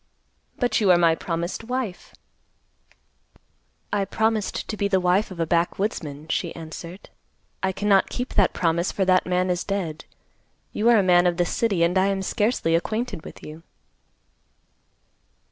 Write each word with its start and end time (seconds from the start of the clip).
"But 0.57 0.81
you 0.81 0.89
are 0.89 0.97
my 0.97 1.13
promised 1.13 1.63
wife." 1.63 2.15
"I 3.93 4.03
promised 4.03 4.67
to 4.67 4.75
be 4.75 4.87
the 4.87 4.99
wife 4.99 5.29
of 5.29 5.39
a 5.39 5.45
backwoodsman," 5.45 6.27
she 6.29 6.55
answered. 6.55 7.11
"I 7.61 7.71
cannot 7.71 8.09
keep 8.09 8.33
that 8.33 8.51
promise, 8.51 8.91
for 8.91 9.05
that 9.05 9.27
man 9.27 9.51
is 9.51 9.63
dead. 9.63 10.05
You 10.73 10.89
are 10.89 10.97
a 10.97 11.03
man 11.03 11.27
of 11.27 11.37
the 11.37 11.45
city, 11.45 11.83
and 11.83 11.99
I 11.99 12.07
am 12.07 12.23
scarcely 12.23 12.73
acquainted 12.73 13.23
with 13.23 13.43
you." 13.43 13.61